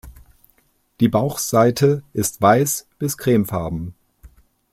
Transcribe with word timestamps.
Die 0.99 1.09
Bauchseite 1.09 2.01
ist 2.11 2.41
weiß 2.41 2.87
bis 2.97 3.19
cremefarben. 3.19 3.93